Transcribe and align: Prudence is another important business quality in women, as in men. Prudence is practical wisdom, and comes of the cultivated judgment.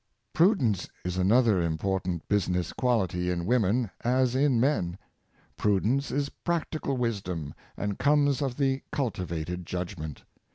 Prudence 0.33 0.89
is 1.05 1.15
another 1.17 1.61
important 1.61 2.27
business 2.27 2.73
quality 2.73 3.29
in 3.29 3.45
women, 3.45 3.91
as 4.03 4.33
in 4.33 4.59
men. 4.59 4.97
Prudence 5.57 6.09
is 6.09 6.29
practical 6.43 6.97
wisdom, 6.97 7.53
and 7.77 7.99
comes 7.99 8.41
of 8.41 8.57
the 8.57 8.81
cultivated 8.91 9.63
judgment. 9.67 10.23